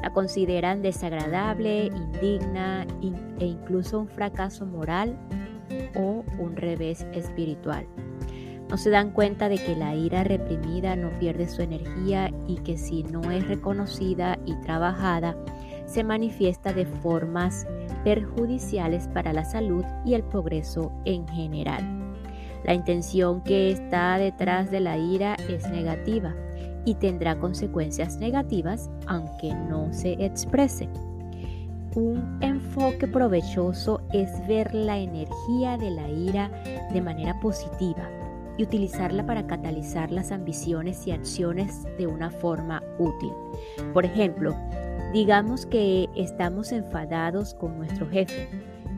la 0.02 0.12
consideran 0.12 0.82
desagradable, 0.82 1.88
indigna 1.88 2.86
e 3.40 3.46
incluso 3.46 4.00
un 4.00 4.08
fracaso 4.08 4.66
moral 4.66 5.18
o 5.96 6.24
un 6.40 6.56
revés 6.56 7.06
espiritual. 7.14 7.88
No 8.70 8.78
se 8.78 8.90
dan 8.90 9.12
cuenta 9.12 9.50
de 9.50 9.58
que 9.58 9.76
la 9.76 9.96
ira 9.96 10.24
reprimida 10.24 10.96
no 10.96 11.10
pierde 11.20 11.48
su 11.48 11.62
energía 11.62 12.32
y 12.48 12.58
que 12.58 12.78
si 12.78 13.04
no 13.04 13.32
es 13.32 13.48
reconocida 13.48 14.38
y 14.46 14.56
trabajada, 14.62 15.38
se 15.88 16.04
manifiesta 16.04 16.74
de 16.74 16.86
formas 16.86 17.66
perjudiciales 18.04 19.08
para 19.08 19.34
la 19.34 19.44
salud 19.44 19.84
y 20.06 20.14
el 20.14 20.24
progreso 20.24 20.92
en 21.06 21.28
general. 21.28 21.84
La 22.64 22.74
intención 22.74 23.42
que 23.42 23.72
está 23.72 24.18
detrás 24.18 24.70
de 24.70 24.82
la 24.82 24.98
ira 24.98 25.36
es 25.50 25.70
negativa 25.70 26.36
y 26.86 26.96
tendrá 26.96 27.40
consecuencias 27.40 28.18
negativas 28.18 28.90
aunque 29.08 29.54
no 29.54 29.92
se 29.92 30.14
exprese. 30.24 30.90
Un 31.96 32.38
enfoque 32.42 33.08
provechoso 33.08 34.02
es 34.14 34.30
ver 34.48 34.74
la 34.76 35.00
energía 35.00 35.78
de 35.78 35.92
la 35.92 36.10
ira 36.10 36.52
de 36.94 37.02
manera 37.02 37.40
positiva 37.40 38.10
y 38.58 38.64
utilizarla 38.64 39.26
para 39.26 39.48
catalizar 39.48 40.12
las 40.12 40.32
ambiciones 40.32 41.08
y 41.08 41.12
acciones 41.12 41.86
de 41.98 42.08
una 42.08 42.30
forma 42.30 42.84
útil. 43.00 43.32
Por 43.94 44.06
ejemplo, 44.06 44.56
Digamos 45.14 45.66
que 45.66 46.10
estamos 46.16 46.74
enfadados 46.74 47.54
con 47.54 47.78
nuestro 47.78 48.10
jefe, 48.10 48.50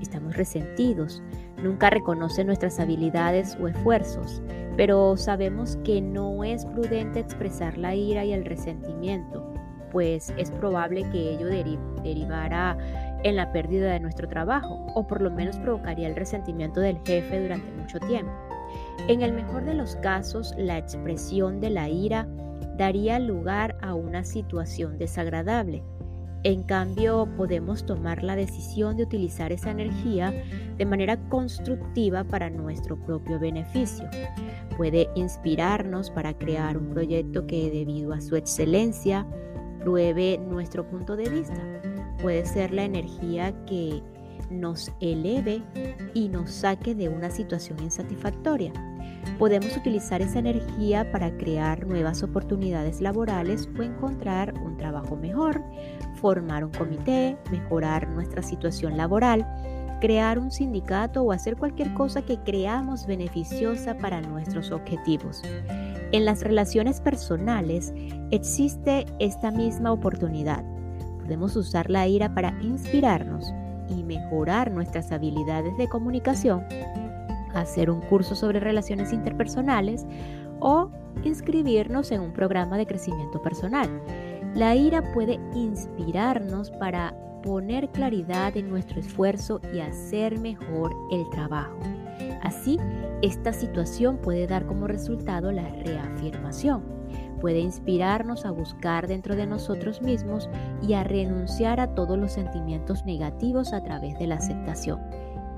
estamos 0.01 0.35
resentidos, 0.35 1.21
nunca 1.61 1.91
reconoce 1.91 2.43
nuestras 2.43 2.79
habilidades 2.79 3.55
o 3.61 3.67
esfuerzos, 3.67 4.41
pero 4.75 5.15
sabemos 5.17 5.77
que 5.83 6.01
no 6.01 6.43
es 6.43 6.65
prudente 6.65 7.19
expresar 7.19 7.77
la 7.77 7.93
ira 7.93 8.25
y 8.25 8.33
el 8.33 8.43
resentimiento, 8.43 9.53
pues 9.91 10.33
es 10.37 10.49
probable 10.49 11.07
que 11.11 11.35
ello 11.35 11.45
derivara 11.45 12.75
en 13.23 13.35
la 13.35 13.51
pérdida 13.51 13.91
de 13.91 13.99
nuestro 13.99 14.27
trabajo 14.27 14.87
o 14.95 15.05
por 15.05 15.21
lo 15.21 15.29
menos 15.29 15.57
provocaría 15.59 16.07
el 16.07 16.15
resentimiento 16.15 16.79
del 16.79 16.97
jefe 17.05 17.39
durante 17.39 17.71
mucho 17.73 17.99
tiempo. 17.99 18.31
En 19.07 19.21
el 19.21 19.33
mejor 19.33 19.63
de 19.63 19.75
los 19.75 19.95
casos, 19.97 20.55
la 20.57 20.79
expresión 20.79 21.59
de 21.59 21.69
la 21.69 21.87
ira 21.87 22.27
daría 22.77 23.19
lugar 23.19 23.77
a 23.81 23.93
una 23.93 24.23
situación 24.23 24.97
desagradable. 24.97 25.83
En 26.43 26.63
cambio, 26.63 27.27
podemos 27.35 27.85
tomar 27.85 28.23
la 28.23 28.35
decisión 28.35 28.95
de 28.95 29.03
utilizar 29.03 29.51
esa 29.51 29.71
energía 29.71 30.33
de 30.77 30.85
manera 30.85 31.17
constructiva 31.27 32.23
para 32.23 32.49
nuestro 32.49 32.97
propio 32.97 33.39
beneficio. 33.39 34.09
Puede 34.77 35.09
inspirarnos 35.15 36.09
para 36.09 36.33
crear 36.33 36.77
un 36.77 36.91
proyecto 36.91 37.45
que 37.45 37.69
debido 37.69 38.13
a 38.13 38.21
su 38.21 38.37
excelencia 38.37 39.27
pruebe 39.79 40.37
nuestro 40.37 40.87
punto 40.87 41.17
de 41.17 41.29
vista. 41.29 41.61
Puede 42.21 42.45
ser 42.45 42.73
la 42.73 42.83
energía 42.83 43.53
que 43.65 44.01
nos 44.49 44.91
eleve 45.01 45.61
y 46.13 46.29
nos 46.29 46.51
saque 46.51 46.95
de 46.95 47.09
una 47.09 47.29
situación 47.29 47.79
insatisfactoria. 47.83 48.71
Podemos 49.37 49.75
utilizar 49.77 50.21
esa 50.21 50.39
energía 50.39 51.09
para 51.11 51.35
crear 51.37 51.85
nuevas 51.85 52.23
oportunidades 52.23 53.01
laborales 53.01 53.69
o 53.77 53.83
encontrar 53.83 54.53
un 54.55 54.77
trabajo 54.77 55.15
mejor, 55.15 55.63
formar 56.19 56.63
un 56.63 56.71
comité, 56.71 57.37
mejorar 57.51 58.07
nuestra 58.09 58.41
situación 58.41 58.97
laboral, 58.97 59.45
crear 59.99 60.39
un 60.39 60.51
sindicato 60.51 61.23
o 61.23 61.31
hacer 61.31 61.57
cualquier 61.57 61.93
cosa 61.93 62.21
que 62.21 62.37
creamos 62.39 63.05
beneficiosa 63.05 63.97
para 63.97 64.21
nuestros 64.21 64.71
objetivos. 64.71 65.41
En 66.11 66.25
las 66.25 66.41
relaciones 66.41 67.01
personales 67.01 67.93
existe 68.31 69.05
esta 69.19 69.51
misma 69.51 69.91
oportunidad. 69.91 70.63
Podemos 71.19 71.55
usar 71.55 71.89
la 71.89 72.07
ira 72.07 72.33
para 72.33 72.57
inspirarnos 72.61 73.53
y 73.89 74.03
mejorar 74.03 74.71
nuestras 74.71 75.11
habilidades 75.11 75.77
de 75.77 75.87
comunicación, 75.87 76.63
hacer 77.53 77.89
un 77.89 78.01
curso 78.01 78.35
sobre 78.35 78.59
relaciones 78.59 79.13
interpersonales 79.13 80.05
o 80.59 80.89
inscribirnos 81.23 82.11
en 82.11 82.21
un 82.21 82.33
programa 82.33 82.77
de 82.77 82.85
crecimiento 82.85 83.41
personal. 83.41 83.89
La 84.55 84.75
ira 84.75 85.01
puede 85.13 85.39
inspirarnos 85.53 86.71
para 86.71 87.15
poner 87.43 87.89
claridad 87.89 88.57
en 88.57 88.69
nuestro 88.69 88.99
esfuerzo 88.99 89.61
y 89.73 89.79
hacer 89.79 90.39
mejor 90.39 90.91
el 91.11 91.29
trabajo. 91.29 91.77
Así, 92.41 92.77
esta 93.21 93.53
situación 93.53 94.17
puede 94.17 94.47
dar 94.47 94.65
como 94.65 94.87
resultado 94.87 95.51
la 95.51 95.69
reafirmación. 95.69 96.83
Puede 97.39 97.59
inspirarnos 97.59 98.45
a 98.45 98.51
buscar 98.51 99.07
dentro 99.07 99.35
de 99.35 99.47
nosotros 99.47 100.01
mismos 100.01 100.49
y 100.81 100.93
a 100.93 101.03
renunciar 101.03 101.79
a 101.79 101.95
todos 101.95 102.17
los 102.17 102.33
sentimientos 102.33 103.05
negativos 103.05 103.71
a 103.71 103.81
través 103.81 104.17
de 104.19 104.27
la 104.27 104.35
aceptación. 104.35 104.99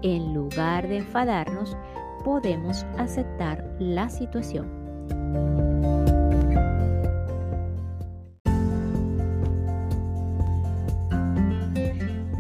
En 0.04 0.34
lugar 0.34 0.88
de 0.88 0.98
enfadarnos, 0.98 1.76
podemos 2.24 2.86
aceptar 2.98 3.76
la 3.80 4.10
situación. 4.10 5.71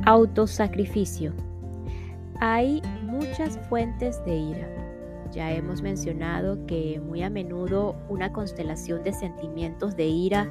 Autosacrificio. 0.05 1.31
Hay 2.39 2.81
muchas 3.03 3.59
fuentes 3.69 4.23
de 4.25 4.35
ira. 4.35 4.67
Ya 5.31 5.51
hemos 5.51 5.83
mencionado 5.83 6.65
que 6.65 6.99
muy 6.99 7.21
a 7.21 7.29
menudo 7.29 7.95
una 8.09 8.33
constelación 8.33 9.03
de 9.03 9.13
sentimientos 9.13 9.95
de 9.95 10.07
ira 10.07 10.49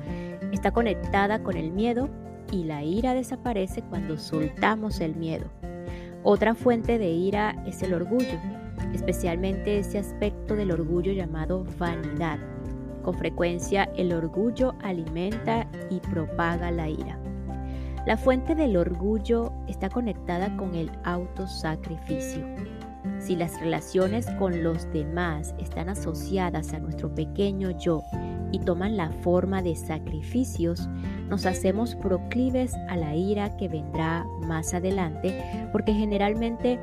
está 0.53 0.71
conectada 0.71 1.43
con 1.43 1.57
el 1.57 1.73
miedo 1.73 2.09
y 2.53 2.63
la 2.63 2.85
ira 2.85 3.13
desaparece 3.13 3.83
cuando 3.83 4.19
soltamos 4.19 5.01
el 5.01 5.17
miedo. 5.17 5.47
Otra 6.23 6.55
fuente 6.55 6.99
de 6.99 7.11
ira 7.11 7.61
es 7.67 7.83
el 7.83 7.93
orgullo, 7.93 8.39
especialmente 8.95 9.81
ese 9.81 9.99
aspecto 9.99 10.55
del 10.55 10.71
orgullo 10.71 11.13
llamado 11.13 11.67
vanidad. 11.77 12.39
Con 13.03 13.15
frecuencia 13.15 13.91
el 13.97 14.13
orgullo 14.13 14.75
alimenta 14.81 15.67
y 15.91 15.99
propaga 15.99 16.71
la 16.71 16.89
ira. 16.89 17.20
La 18.07 18.17
fuente 18.17 18.55
del 18.55 18.79
orgullo 18.79 19.53
está 19.69 19.91
conectada 19.91 20.57
con 20.57 20.75
el 20.75 20.91
autosacrificio. 21.05 22.47
Si 23.19 23.37
las 23.37 23.61
relaciones 23.61 24.27
con 24.39 24.63
los 24.65 24.91
demás 24.91 25.55
están 25.59 25.91
asociadas 25.91 26.73
a 26.73 26.79
nuestro 26.79 27.15
pequeño 27.15 27.71
yo 27.79 28.03
y 28.53 28.59
toman 28.61 28.97
la 28.97 29.11
forma 29.11 29.61
de 29.61 29.77
sacrificios, 29.77 30.89
nos 31.29 31.45
hacemos 31.45 31.95
proclives 31.95 32.75
a 32.89 32.97
la 32.97 33.15
ira 33.15 33.55
que 33.59 33.69
vendrá 33.69 34.25
más 34.47 34.73
adelante 34.73 35.69
porque 35.71 35.93
generalmente 35.93 36.81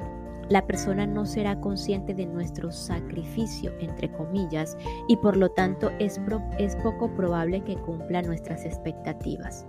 la 0.49 0.65
persona 0.65 1.07
no 1.07 1.25
será 1.25 1.59
consciente 1.59 2.13
de 2.13 2.27
nuestro 2.27 2.71
sacrificio, 2.71 3.73
entre 3.79 4.09
comillas, 4.11 4.77
y 5.07 5.17
por 5.17 5.35
lo 5.35 5.49
tanto 5.49 5.89
es, 5.99 6.21
es 6.59 6.75
poco 6.77 7.09
probable 7.15 7.61
que 7.61 7.75
cumpla 7.75 8.21
nuestras 8.21 8.63
expectativas. 8.65 9.65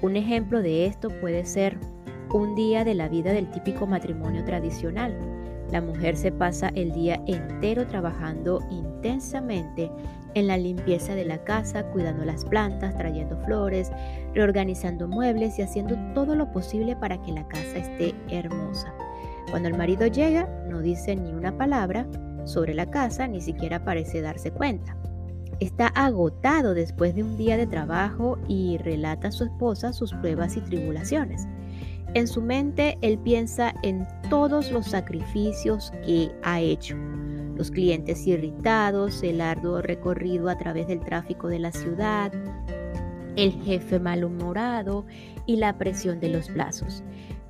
Un 0.00 0.14
ejemplo 0.14 0.62
de 0.62 0.86
esto 0.86 1.08
puede 1.20 1.44
ser 1.44 1.76
un 2.32 2.54
día 2.54 2.84
de 2.84 2.94
la 2.94 3.08
vida 3.08 3.32
del 3.32 3.50
típico 3.50 3.84
matrimonio 3.84 4.44
tradicional. 4.44 5.16
La 5.72 5.80
mujer 5.80 6.16
se 6.16 6.30
pasa 6.30 6.70
el 6.76 6.92
día 6.92 7.20
entero 7.26 7.84
trabajando 7.86 8.60
intensamente 8.70 9.90
en 10.34 10.46
la 10.46 10.56
limpieza 10.56 11.16
de 11.16 11.24
la 11.24 11.42
casa, 11.42 11.82
cuidando 11.90 12.24
las 12.24 12.44
plantas, 12.44 12.96
trayendo 12.96 13.36
flores, 13.38 13.90
reorganizando 14.34 15.08
muebles 15.08 15.58
y 15.58 15.62
haciendo 15.62 15.96
todo 16.14 16.36
lo 16.36 16.52
posible 16.52 16.94
para 16.94 17.20
que 17.20 17.32
la 17.32 17.48
casa 17.48 17.78
esté 17.78 18.14
hermosa. 18.28 18.94
Cuando 19.50 19.68
el 19.68 19.76
marido 19.76 20.06
llega, 20.06 20.46
no 20.68 20.80
dice 20.80 21.16
ni 21.16 21.32
una 21.32 21.56
palabra 21.58 22.06
sobre 22.44 22.72
la 22.72 22.86
casa, 22.86 23.26
ni 23.26 23.40
siquiera 23.40 23.84
parece 23.84 24.20
darse 24.20 24.52
cuenta. 24.52 24.96
Está 25.60 25.88
agotado 25.88 26.72
después 26.74 27.16
de 27.16 27.24
un 27.24 27.36
día 27.36 27.56
de 27.56 27.66
trabajo 27.66 28.38
y 28.46 28.78
relata 28.78 29.28
a 29.28 29.32
su 29.32 29.44
esposa 29.44 29.92
sus 29.92 30.12
pruebas 30.14 30.56
y 30.56 30.60
tribulaciones. 30.60 31.48
En 32.14 32.28
su 32.28 32.40
mente, 32.40 32.96
él 33.02 33.18
piensa 33.18 33.74
en 33.82 34.06
todos 34.30 34.70
los 34.70 34.86
sacrificios 34.86 35.92
que 36.06 36.30
ha 36.42 36.60
hecho, 36.60 36.96
los 37.56 37.70
clientes 37.70 38.26
irritados, 38.26 39.22
el 39.22 39.40
arduo 39.40 39.82
recorrido 39.82 40.48
a 40.48 40.56
través 40.56 40.86
del 40.86 41.00
tráfico 41.00 41.48
de 41.48 41.58
la 41.58 41.72
ciudad, 41.72 42.32
el 43.36 43.52
jefe 43.62 43.98
malhumorado 43.98 45.04
y 45.44 45.56
la 45.56 45.76
presión 45.76 46.20
de 46.20 46.28
los 46.30 46.48
plazos. 46.48 47.02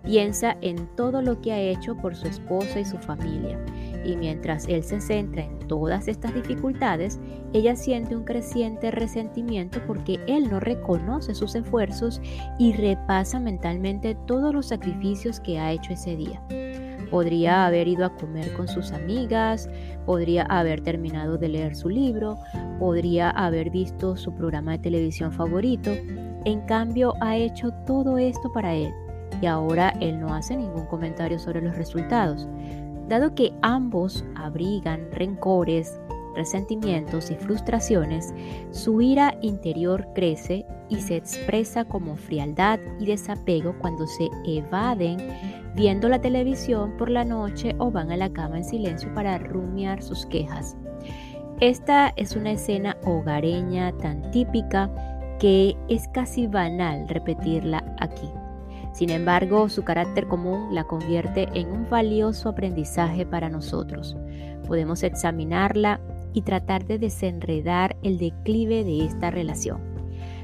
Piensa 0.02 0.56
en 0.62 0.86
todo 0.96 1.20
lo 1.20 1.40
que 1.40 1.52
ha 1.52 1.60
hecho 1.60 1.94
por 1.96 2.16
su 2.16 2.26
esposa 2.26 2.80
y 2.80 2.84
su 2.84 2.96
familia. 2.98 3.58
Y 4.04 4.16
mientras 4.16 4.66
él 4.68 4.82
se 4.84 5.00
centra 5.00 5.42
en 5.44 5.58
todas 5.60 6.08
estas 6.08 6.34
dificultades, 6.34 7.18
ella 7.52 7.76
siente 7.76 8.16
un 8.16 8.24
creciente 8.24 8.90
resentimiento 8.90 9.80
porque 9.86 10.20
él 10.26 10.50
no 10.50 10.60
reconoce 10.60 11.34
sus 11.34 11.54
esfuerzos 11.54 12.20
y 12.58 12.72
repasa 12.72 13.40
mentalmente 13.40 14.16
todos 14.26 14.54
los 14.54 14.66
sacrificios 14.66 15.40
que 15.40 15.58
ha 15.58 15.72
hecho 15.72 15.92
ese 15.92 16.16
día. 16.16 16.42
Podría 17.10 17.66
haber 17.66 17.88
ido 17.88 18.04
a 18.04 18.14
comer 18.16 18.52
con 18.52 18.68
sus 18.68 18.92
amigas, 18.92 19.68
podría 20.04 20.42
haber 20.42 20.82
terminado 20.82 21.38
de 21.38 21.48
leer 21.48 21.74
su 21.74 21.88
libro, 21.88 22.38
podría 22.78 23.30
haber 23.30 23.70
visto 23.70 24.16
su 24.16 24.34
programa 24.34 24.72
de 24.72 24.78
televisión 24.78 25.32
favorito. 25.32 25.90
En 26.44 26.60
cambio, 26.66 27.14
ha 27.20 27.36
hecho 27.36 27.72
todo 27.86 28.18
esto 28.18 28.52
para 28.52 28.74
él 28.74 28.92
y 29.40 29.46
ahora 29.46 29.94
él 30.00 30.20
no 30.20 30.34
hace 30.34 30.56
ningún 30.56 30.86
comentario 30.86 31.38
sobre 31.38 31.62
los 31.62 31.76
resultados. 31.76 32.48
Dado 33.08 33.34
que 33.34 33.52
ambos 33.62 34.24
abrigan 34.34 35.10
rencores, 35.12 35.98
resentimientos 36.34 37.30
y 37.30 37.34
frustraciones, 37.34 38.34
su 38.70 39.00
ira 39.00 39.36
interior 39.42 40.06
crece 40.14 40.66
y 40.88 40.96
se 41.00 41.16
expresa 41.16 41.84
como 41.84 42.16
frialdad 42.16 42.78
y 43.00 43.06
desapego 43.06 43.74
cuando 43.78 44.06
se 44.06 44.28
evaden 44.46 45.18
viendo 45.74 46.08
la 46.08 46.20
televisión 46.20 46.96
por 46.96 47.10
la 47.10 47.24
noche 47.24 47.74
o 47.78 47.90
van 47.90 48.10
a 48.12 48.16
la 48.16 48.32
cama 48.32 48.58
en 48.58 48.64
silencio 48.64 49.12
para 49.14 49.38
rumiar 49.38 50.02
sus 50.02 50.26
quejas. 50.26 50.76
Esta 51.60 52.12
es 52.16 52.36
una 52.36 52.52
escena 52.52 52.96
hogareña 53.04 53.92
tan 53.98 54.30
típica 54.30 54.90
que 55.40 55.76
es 55.88 56.08
casi 56.08 56.46
banal 56.46 57.08
repetirla 57.08 57.84
aquí. 57.98 58.28
Sin 58.92 59.10
embargo, 59.10 59.68
su 59.68 59.84
carácter 59.84 60.26
común 60.26 60.74
la 60.74 60.84
convierte 60.84 61.48
en 61.54 61.70
un 61.70 61.88
valioso 61.88 62.48
aprendizaje 62.48 63.24
para 63.26 63.48
nosotros. 63.48 64.16
Podemos 64.66 65.02
examinarla 65.02 66.00
y 66.32 66.42
tratar 66.42 66.84
de 66.86 66.98
desenredar 66.98 67.96
el 68.02 68.18
declive 68.18 68.84
de 68.84 69.04
esta 69.04 69.30
relación. 69.30 69.80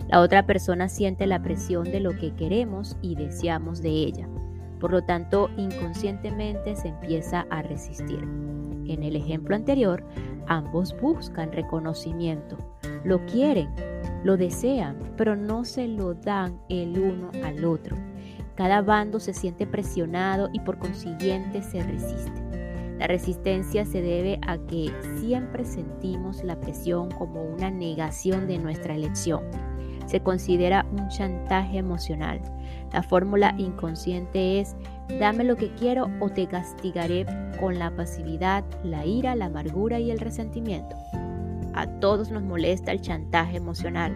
La 0.09 0.20
otra 0.20 0.46
persona 0.46 0.88
siente 0.88 1.26
la 1.26 1.42
presión 1.42 1.85
de 1.85 2.00
lo 2.00 2.16
que 2.16 2.35
queremos 2.35 2.96
y 3.02 3.16
deseamos 3.16 3.83
de 3.83 3.90
ella. 3.90 4.28
Por 4.78 4.92
lo 4.92 5.02
tanto, 5.02 5.50
inconscientemente 5.57 6.76
se 6.76 6.88
empieza 6.88 7.46
a 7.50 7.62
resistir. 7.62 8.20
En 8.87 9.02
el 9.02 9.16
ejemplo 9.16 9.57
anterior, 9.57 10.04
ambos 10.46 10.94
buscan 11.00 11.52
reconocimiento, 11.52 12.59
lo 13.02 13.24
quieren, 13.24 13.70
lo 14.24 14.37
desean, 14.37 14.98
pero 15.16 15.37
no 15.37 15.64
se 15.64 15.88
lo 15.88 16.14
dan 16.14 16.61
el 16.68 16.98
uno 16.98 17.30
al 17.42 17.64
otro. 17.64 17.96
Cada 18.54 18.82
bando 18.82 19.18
se 19.18 19.34
siente 19.34 19.66
presionado 19.66 20.48
y 20.52 20.60
por 20.60 20.78
consiguiente 20.78 21.62
se 21.62 21.82
resiste. 21.82 22.44
La 22.98 23.08
resistencia 23.08 23.84
se 23.84 24.00
debe 24.00 24.38
a 24.46 24.58
que 24.58 24.92
siempre 25.18 25.64
sentimos 25.64 26.44
la 26.44 26.60
presión 26.60 27.10
como 27.10 27.42
una 27.42 27.70
negación 27.70 28.46
de 28.46 28.58
nuestra 28.58 28.94
elección. 28.94 29.42
Se 30.06 30.20
considera 30.20 30.86
un 30.92 31.08
chantaje 31.08 31.78
emocional. 31.78 32.40
La 32.92 33.02
fórmula 33.02 33.54
inconsciente 33.58 34.60
es 34.60 34.76
dame 35.18 35.42
lo 35.42 35.56
que 35.56 35.74
quiero 35.74 36.08
o 36.20 36.28
te 36.28 36.46
castigaré 36.46 37.26
con 37.58 37.78
la 37.78 37.94
pasividad, 37.96 38.64
la 38.84 39.04
ira, 39.04 39.34
la 39.34 39.46
amargura 39.46 39.98
y 39.98 40.12
el 40.12 40.20
resentimiento. 40.20 40.96
A 41.74 41.87
todos 42.00 42.30
nos 42.30 42.42
molesta 42.42 42.92
el 42.92 43.00
chantaje 43.00 43.56
emocional. 43.56 44.14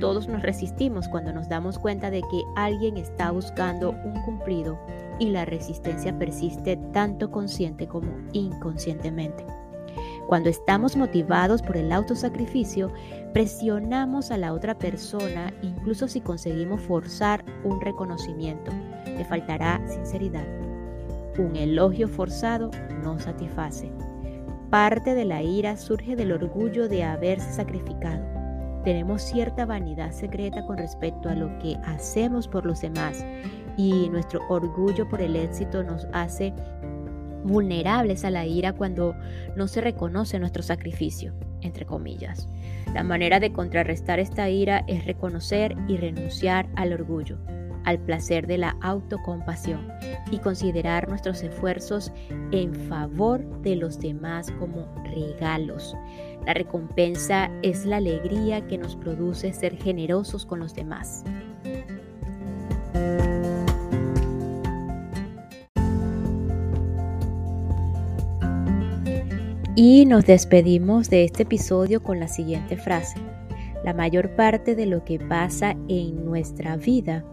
Todos 0.00 0.28
nos 0.28 0.42
resistimos 0.42 1.08
cuando 1.08 1.32
nos 1.32 1.48
damos 1.48 1.78
cuenta 1.78 2.10
de 2.10 2.20
que 2.20 2.44
alguien 2.54 2.96
está 2.96 3.30
buscando 3.32 3.90
un 3.90 4.22
cumplido 4.22 4.78
y 5.18 5.30
la 5.30 5.44
resistencia 5.44 6.16
persiste 6.16 6.76
tanto 6.92 7.30
consciente 7.30 7.88
como 7.88 8.12
inconscientemente. 8.32 9.44
Cuando 10.28 10.48
estamos 10.48 10.96
motivados 10.96 11.60
por 11.60 11.76
el 11.76 11.92
autosacrificio, 11.92 12.92
presionamos 13.34 14.30
a 14.30 14.38
la 14.38 14.52
otra 14.52 14.78
persona 14.78 15.52
incluso 15.62 16.08
si 16.08 16.20
conseguimos 16.20 16.80
forzar 16.82 17.44
un 17.64 17.80
reconocimiento. 17.80 18.70
Le 19.04 19.24
faltará 19.24 19.80
sinceridad. 19.88 20.46
Un 21.38 21.56
elogio 21.56 22.08
forzado 22.08 22.70
no 23.02 23.18
satisface. 23.18 23.90
Parte 24.72 25.14
de 25.14 25.26
la 25.26 25.42
ira 25.42 25.76
surge 25.76 26.16
del 26.16 26.32
orgullo 26.32 26.88
de 26.88 27.04
haberse 27.04 27.52
sacrificado. 27.52 28.24
Tenemos 28.84 29.20
cierta 29.20 29.66
vanidad 29.66 30.12
secreta 30.12 30.64
con 30.64 30.78
respecto 30.78 31.28
a 31.28 31.34
lo 31.34 31.58
que 31.58 31.76
hacemos 31.84 32.48
por 32.48 32.64
los 32.64 32.80
demás 32.80 33.22
y 33.76 34.08
nuestro 34.08 34.40
orgullo 34.48 35.06
por 35.10 35.20
el 35.20 35.36
éxito 35.36 35.82
nos 35.82 36.08
hace 36.14 36.54
vulnerables 37.44 38.24
a 38.24 38.30
la 38.30 38.46
ira 38.46 38.72
cuando 38.72 39.14
no 39.56 39.68
se 39.68 39.82
reconoce 39.82 40.38
nuestro 40.38 40.62
sacrificio, 40.62 41.34
entre 41.60 41.84
comillas. 41.84 42.48
La 42.94 43.02
manera 43.02 43.40
de 43.40 43.52
contrarrestar 43.52 44.20
esta 44.20 44.48
ira 44.48 44.84
es 44.86 45.04
reconocer 45.04 45.76
y 45.86 45.98
renunciar 45.98 46.66
al 46.76 46.94
orgullo 46.94 47.36
al 47.84 47.98
placer 47.98 48.46
de 48.46 48.58
la 48.58 48.76
autocompasión 48.80 49.88
y 50.30 50.38
considerar 50.38 51.08
nuestros 51.08 51.42
esfuerzos 51.42 52.12
en 52.50 52.74
favor 52.74 53.44
de 53.62 53.76
los 53.76 53.98
demás 53.98 54.50
como 54.58 54.86
regalos. 55.04 55.94
La 56.46 56.54
recompensa 56.54 57.50
es 57.62 57.86
la 57.86 57.96
alegría 57.98 58.66
que 58.66 58.78
nos 58.78 58.96
produce 58.96 59.52
ser 59.52 59.76
generosos 59.76 60.46
con 60.46 60.60
los 60.60 60.74
demás. 60.74 61.24
Y 69.74 70.04
nos 70.04 70.26
despedimos 70.26 71.08
de 71.08 71.24
este 71.24 71.44
episodio 71.44 72.02
con 72.02 72.20
la 72.20 72.28
siguiente 72.28 72.76
frase. 72.76 73.16
La 73.84 73.94
mayor 73.94 74.36
parte 74.36 74.74
de 74.74 74.86
lo 74.86 75.02
que 75.04 75.18
pasa 75.18 75.74
en 75.88 76.24
nuestra 76.24 76.76
vida 76.76 77.24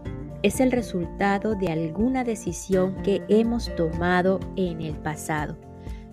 es 0.42 0.60
el 0.60 0.72
resultado 0.72 1.54
de 1.54 1.68
alguna 1.68 2.24
decisión 2.24 3.02
que 3.02 3.22
hemos 3.28 3.74
tomado 3.76 4.40
en 4.56 4.80
el 4.80 4.94
pasado, 4.94 5.56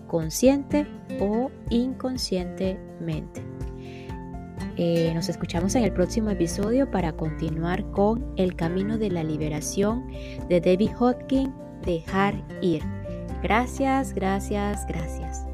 consciente 0.08 0.88
o 1.20 1.50
inconscientemente. 1.70 3.42
Eh, 4.76 5.12
nos 5.16 5.28
escuchamos 5.28 5.74
en 5.76 5.84
el 5.84 5.92
próximo 5.92 6.30
episodio 6.30 6.90
para 6.92 7.14
continuar 7.14 7.90
con 7.92 8.34
El 8.38 8.56
Camino 8.56 8.98
de 8.98 9.10
la 9.10 9.24
Liberación 9.24 10.08
de 10.50 10.62
David 10.62 10.92
Hodgkin, 11.00 11.54
Dejar 11.84 12.36
Ir. 12.62 12.84
Gracias, 13.42 14.14
gracias, 14.14 14.86
gracias. 14.88 15.47